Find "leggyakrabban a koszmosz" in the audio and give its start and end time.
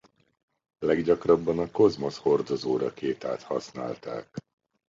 0.79-2.17